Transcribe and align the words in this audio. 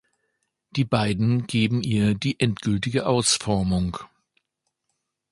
Die 0.71 0.83
beiden 0.83 1.45
geben 1.45 1.83
ihr 1.83 2.15
die 2.15 2.39
endgültige 2.39 3.05
Ausformung. 3.05 3.97